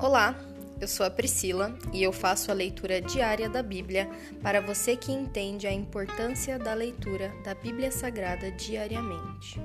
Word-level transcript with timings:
Olá, 0.00 0.36
eu 0.80 0.86
sou 0.86 1.04
a 1.04 1.10
Priscila 1.10 1.76
e 1.92 2.04
eu 2.04 2.12
faço 2.12 2.52
a 2.52 2.54
leitura 2.54 3.00
diária 3.00 3.48
da 3.48 3.64
Bíblia 3.64 4.08
para 4.40 4.60
você 4.60 4.96
que 4.96 5.10
entende 5.10 5.66
a 5.66 5.72
importância 5.72 6.56
da 6.56 6.72
leitura 6.72 7.32
da 7.42 7.52
Bíblia 7.52 7.90
Sagrada 7.90 8.48
diariamente. 8.52 9.60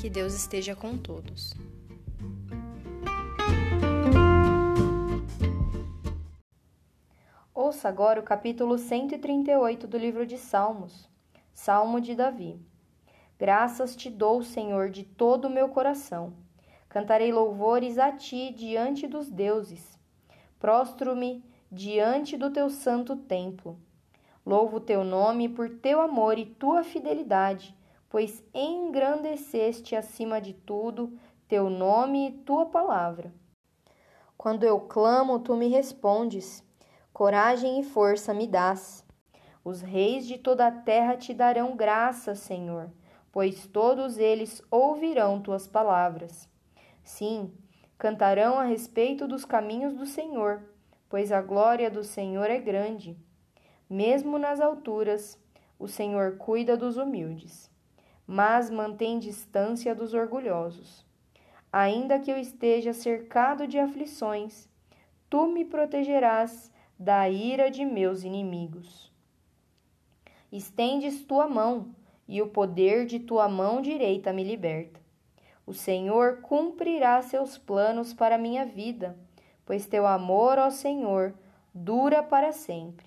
Que 0.00 0.08
Deus 0.08 0.32
esteja 0.32 0.76
com 0.76 0.96
todos. 0.96 1.52
Ouça 7.52 7.88
agora 7.88 8.20
o 8.20 8.22
capítulo 8.22 8.78
138 8.78 9.88
do 9.88 9.98
livro 9.98 10.24
de 10.24 10.38
Salmos, 10.38 11.10
Salmo 11.52 12.00
de 12.00 12.14
Davi. 12.14 12.60
Graças 13.36 13.96
te 13.96 14.08
dou, 14.08 14.44
Senhor, 14.44 14.88
de 14.88 15.02
todo 15.02 15.46
o 15.46 15.50
meu 15.50 15.68
coração. 15.68 16.32
Cantarei 16.92 17.32
louvores 17.32 17.96
a 17.98 18.12
ti 18.12 18.52
diante 18.52 19.08
dos 19.08 19.30
deuses. 19.30 19.98
Prostro-me 20.60 21.42
diante 21.70 22.36
do 22.36 22.50
teu 22.50 22.68
santo 22.68 23.16
templo. 23.16 23.80
Louvo 24.44 24.78
teu 24.78 25.02
nome 25.02 25.48
por 25.48 25.70
teu 25.70 26.02
amor 26.02 26.36
e 26.36 26.44
tua 26.44 26.84
fidelidade, 26.84 27.74
pois 28.10 28.44
engrandeceste 28.52 29.96
acima 29.96 30.38
de 30.38 30.52
tudo 30.52 31.18
teu 31.48 31.70
nome 31.70 32.28
e 32.28 32.32
tua 32.32 32.66
palavra. 32.66 33.32
Quando 34.36 34.64
eu 34.64 34.78
clamo, 34.78 35.38
tu 35.38 35.56
me 35.56 35.68
respondes. 35.68 36.62
Coragem 37.10 37.80
e 37.80 37.84
força 37.84 38.34
me 38.34 38.46
dás. 38.46 39.02
Os 39.64 39.80
reis 39.80 40.26
de 40.26 40.36
toda 40.36 40.66
a 40.66 40.70
terra 40.70 41.16
te 41.16 41.32
darão 41.32 41.74
graça, 41.74 42.34
Senhor, 42.34 42.90
pois 43.32 43.66
todos 43.66 44.18
eles 44.18 44.62
ouvirão 44.70 45.40
tuas 45.40 45.66
palavras. 45.66 46.51
Sim, 47.02 47.52
cantarão 47.98 48.58
a 48.58 48.64
respeito 48.64 49.26
dos 49.26 49.44
caminhos 49.44 49.94
do 49.94 50.06
Senhor, 50.06 50.62
pois 51.08 51.30
a 51.30 51.42
glória 51.42 51.90
do 51.90 52.02
Senhor 52.02 52.48
é 52.48 52.58
grande. 52.58 53.16
Mesmo 53.88 54.38
nas 54.38 54.60
alturas, 54.60 55.38
o 55.78 55.86
Senhor 55.86 56.38
cuida 56.38 56.76
dos 56.76 56.96
humildes, 56.96 57.70
mas 58.26 58.70
mantém 58.70 59.18
distância 59.18 59.94
dos 59.94 60.14
orgulhosos. 60.14 61.04
Ainda 61.72 62.18
que 62.18 62.30
eu 62.30 62.38
esteja 62.38 62.92
cercado 62.92 63.66
de 63.66 63.78
aflições, 63.78 64.68
tu 65.28 65.46
me 65.48 65.64
protegerás 65.64 66.70
da 66.98 67.28
ira 67.28 67.70
de 67.70 67.84
meus 67.84 68.22
inimigos. 68.22 69.12
Estendes 70.52 71.24
tua 71.24 71.48
mão, 71.48 71.94
e 72.28 72.40
o 72.40 72.48
poder 72.48 73.04
de 73.04 73.18
tua 73.18 73.48
mão 73.48 73.82
direita 73.82 74.32
me 74.32 74.44
liberta. 74.44 75.01
O 75.66 75.72
Senhor 75.72 76.40
cumprirá 76.42 77.22
seus 77.22 77.56
planos 77.56 78.12
para 78.12 78.36
minha 78.36 78.64
vida, 78.64 79.16
pois 79.64 79.86
teu 79.86 80.06
amor, 80.06 80.58
ó 80.58 80.70
Senhor, 80.70 81.34
dura 81.72 82.22
para 82.22 82.52
sempre. 82.52 83.06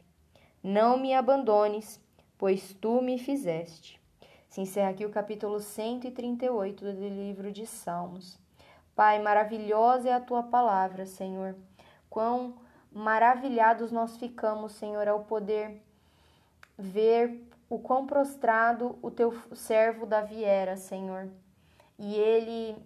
Não 0.64 0.98
me 0.98 1.14
abandones, 1.14 2.00
pois 2.38 2.73
tu 2.73 3.02
me 3.02 3.17
fizeste. 3.17 4.02
Se 4.50 4.61
encerra 4.61 4.92
aqui 4.92 5.06
o 5.06 5.11
capítulo 5.11 5.59
138 5.59 6.86
do 6.86 7.08
livro 7.09 7.52
de 7.52 7.67
Salmos. 7.67 8.39
Pai, 8.95 9.22
maravilhosa 9.22 10.09
é 10.09 10.14
a 10.14 10.22
tua 10.22 10.42
palavra, 10.42 11.06
Senhor. 11.06 11.56
Quão 12.09 12.56
maravilhados 12.89 13.92
nós 13.92 14.16
ficamos, 14.16 14.72
Senhor, 14.72 15.06
ao 15.09 15.26
poder 15.26 15.81
ver 16.78 17.42
o 17.70 17.78
quão 17.78 18.08
prostrado 18.08 18.98
o 19.02 19.11
teu 19.11 19.33
servo 19.53 20.06
Davi 20.06 20.45
era, 20.45 20.78
Senhor. 20.78 21.30
E 21.98 22.16
ele 22.16 22.78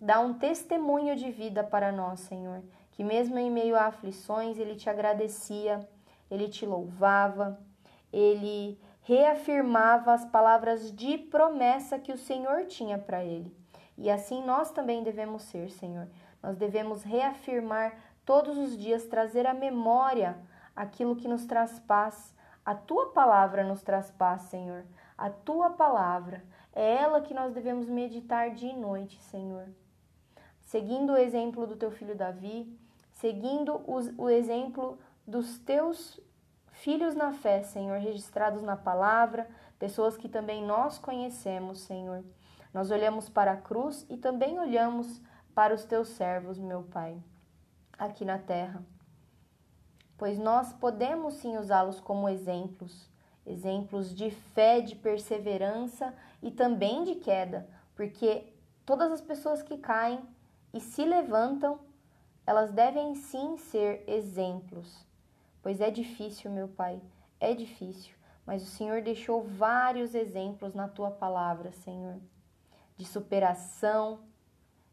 dá 0.00 0.20
um 0.20 0.34
testemunho 0.34 1.16
de 1.16 1.30
vida 1.30 1.64
para 1.64 1.90
nós, 1.90 2.20
Senhor. 2.20 2.62
Que 2.92 3.02
mesmo 3.02 3.38
em 3.38 3.50
meio 3.50 3.76
a 3.76 3.86
aflições, 3.86 4.58
ele 4.58 4.76
te 4.76 4.88
agradecia, 4.88 5.88
ele 6.30 6.48
te 6.48 6.64
louvava, 6.64 7.58
ele 8.12 8.78
reafirmava 9.02 10.12
as 10.12 10.24
palavras 10.24 10.94
de 10.94 11.18
promessa 11.18 11.98
que 11.98 12.12
o 12.12 12.18
Senhor 12.18 12.66
tinha 12.66 12.98
para 12.98 13.24
ele. 13.24 13.54
E 13.96 14.10
assim 14.10 14.44
nós 14.44 14.70
também 14.70 15.02
devemos 15.02 15.42
ser, 15.42 15.70
Senhor. 15.70 16.08
Nós 16.42 16.56
devemos 16.56 17.02
reafirmar 17.02 17.96
todos 18.24 18.56
os 18.56 18.76
dias 18.76 19.06
trazer 19.06 19.46
à 19.46 19.54
memória 19.54 20.36
aquilo 20.74 21.16
que 21.16 21.28
nos 21.28 21.44
traz 21.46 21.78
paz. 21.80 22.34
A 22.64 22.74
tua 22.74 23.12
palavra 23.12 23.62
nos 23.62 23.82
traz 23.82 24.10
paz, 24.10 24.42
Senhor. 24.42 24.84
A 25.16 25.30
tua 25.30 25.70
palavra 25.70 26.42
é 26.74 26.96
ela 26.96 27.20
que 27.20 27.32
nós 27.32 27.52
devemos 27.52 27.88
meditar 27.88 28.50
dia 28.50 28.72
e 28.72 28.76
noite, 28.76 29.20
Senhor. 29.22 29.68
Seguindo 30.62 31.12
o 31.12 31.16
exemplo 31.16 31.66
do 31.66 31.76
teu 31.76 31.90
filho 31.90 32.16
Davi, 32.16 32.66
seguindo 33.12 33.80
os, 33.86 34.12
o 34.18 34.28
exemplo 34.28 34.98
dos 35.26 35.58
teus 35.58 36.20
filhos 36.72 37.14
na 37.14 37.32
fé, 37.32 37.62
Senhor, 37.62 37.98
registrados 37.98 38.62
na 38.62 38.76
palavra, 38.76 39.48
pessoas 39.78 40.16
que 40.16 40.28
também 40.28 40.64
nós 40.64 40.98
conhecemos, 40.98 41.80
Senhor. 41.80 42.24
Nós 42.72 42.90
olhamos 42.90 43.28
para 43.28 43.52
a 43.52 43.56
cruz 43.56 44.04
e 44.10 44.16
também 44.16 44.58
olhamos 44.58 45.20
para 45.54 45.74
os 45.74 45.84
teus 45.84 46.08
servos, 46.08 46.58
meu 46.58 46.82
Pai 46.82 47.22
aqui 47.98 48.24
na 48.24 48.38
terra, 48.38 48.82
pois 50.16 50.38
nós 50.38 50.72
podemos 50.72 51.34
sim 51.34 51.56
usá-los 51.56 52.00
como 52.00 52.28
exemplos, 52.28 53.08
exemplos 53.46 54.14
de 54.14 54.30
fé, 54.30 54.80
de 54.80 54.96
perseverança 54.96 56.14
e 56.42 56.50
também 56.50 57.04
de 57.04 57.16
queda, 57.16 57.68
porque 57.94 58.52
todas 58.84 59.12
as 59.12 59.20
pessoas 59.20 59.62
que 59.62 59.78
caem 59.78 60.20
e 60.72 60.80
se 60.80 61.04
levantam, 61.04 61.78
elas 62.46 62.72
devem 62.72 63.14
sim 63.14 63.56
ser 63.56 64.04
exemplos, 64.06 65.06
pois 65.62 65.80
é 65.80 65.90
difícil, 65.90 66.50
meu 66.50 66.68
Pai, 66.68 67.00
é 67.40 67.54
difícil, 67.54 68.14
mas 68.46 68.62
o 68.62 68.66
Senhor 68.66 69.02
deixou 69.02 69.42
vários 69.42 70.14
exemplos 70.14 70.74
na 70.74 70.88
tua 70.88 71.10
palavra, 71.10 71.72
Senhor, 71.72 72.18
de 72.96 73.04
superação, 73.04 74.20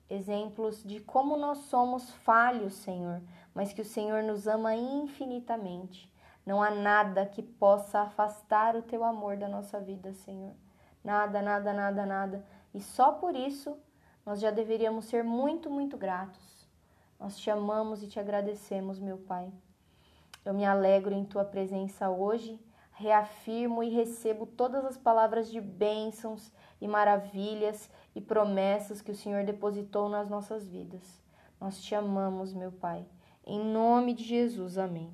exemplos 0.10 0.84
de 0.84 1.00
como 1.00 1.38
nós 1.38 1.60
somos 1.60 2.12
falhos, 2.12 2.74
Senhor, 2.74 3.22
mas 3.54 3.74
que 3.74 3.82
o 3.82 3.86
Senhor 3.86 4.24
nos 4.24 4.48
ama 4.48 4.76
infinitamente. 4.76 6.11
Não 6.46 6.62
há 6.62 6.72
nada 6.72 7.25
que 7.25 7.44
possa 7.44 8.02
afastar 8.02 8.75
o 8.75 8.81
teu 8.81 9.03
amor 9.03 9.38
da 9.38 9.47
nossa 9.47 9.79
vida, 9.79 10.13
Senhor. 10.13 10.53
Nada, 11.03 11.41
nada, 11.41 11.74
nada, 11.74 12.06
nada. 12.06 12.46
E 12.74 12.81
só 12.81 13.12
por 13.12 13.35
isso 13.35 13.78
nós 14.25 14.40
já 14.40 14.52
deveríamos 14.52 15.06
ser 15.06 15.24
muito, 15.24 15.69
muito 15.69 15.97
gratos. 15.97 16.68
Nós 17.19 17.38
te 17.38 17.50
amamos 17.52 18.02
e 18.02 18.07
te 18.07 18.19
agradecemos, 18.19 19.00
meu 19.00 19.18
Pai. 19.18 19.52
Eu 20.44 20.53
me 20.53 20.66
alegro 20.66 21.13
em 21.13 21.24
tua 21.24 21.46
presença 21.46 22.09
hoje, 22.09 22.59
reafirmo 22.94 23.84
e 23.84 23.90
recebo 23.90 24.46
todas 24.46 24.84
as 24.85 24.97
palavras 24.97 25.50
de 25.52 25.62
bênçãos 25.62 26.52
e 26.79 26.88
maravilhas 26.88 27.90
e 28.16 28.22
promessas 28.22 29.02
que 29.02 29.12
o 29.12 29.16
Senhor 29.16 29.44
depositou 29.44 30.09
nas 30.09 30.29
nossas 30.29 30.68
vidas. 30.68 31.22
Nós 31.59 31.79
te 31.81 31.94
amamos, 31.94 32.53
meu 32.53 32.72
Pai. 32.72 33.06
Em 33.46 33.63
nome 33.63 34.13
de 34.13 34.23
Jesus, 34.23 34.79
amém. 34.79 35.13